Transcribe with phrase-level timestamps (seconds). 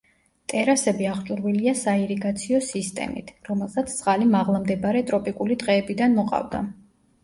[0.53, 6.69] ტერასები აღჭურვილია საირიგაციო სისტემით, რომელსაც წყალი მაღლა მდებარე ტროპიკული ტყეებიდან მოყავდა.